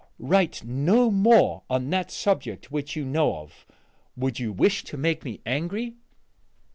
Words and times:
Write 0.17 0.63
no 0.65 1.11
more 1.11 1.61
on 1.69 1.91
that 1.91 2.09
subject 2.09 2.71
which 2.71 2.95
you 2.95 3.05
know 3.05 3.35
of: 3.35 3.67
would 4.17 4.39
you 4.39 4.51
wish 4.51 4.83
to 4.83 4.97
make 4.97 5.23
me 5.23 5.41
angry?" 5.45 5.93